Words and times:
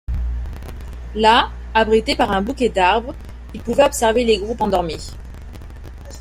Là, 1.13 1.51
abrités 1.75 2.15
par 2.15 2.31
un 2.31 2.41
bouquet 2.41 2.69
d’arbres, 2.69 3.13
ils 3.53 3.61
pouvaient 3.61 3.83
observer 3.85 4.25
les 4.25 4.39
groupes 4.39 4.61
endormis. 4.61 5.11